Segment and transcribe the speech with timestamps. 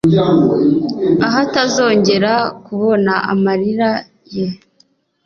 [1.27, 2.33] ahatazongera
[2.65, 3.89] kubona amarira
[4.35, 4.47] ye